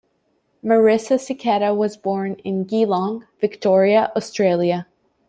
[0.65, 4.87] Marisa Siketa was born in Geelong, Victoria, Australia.